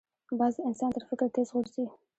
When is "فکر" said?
1.09-1.27